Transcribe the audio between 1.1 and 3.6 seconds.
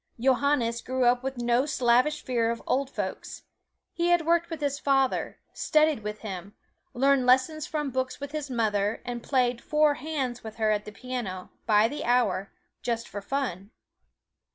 with no slavish fear of "old folks."